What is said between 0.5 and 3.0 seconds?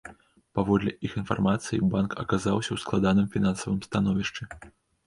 Паводле іх інфармацыі, банк аказаўся ў